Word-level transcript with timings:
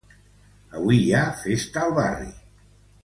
Avui 0.79 0.97
hi 1.01 1.13
ha 1.17 1.21
festa 1.43 1.83
al 1.89 1.95
barri. 1.99 2.33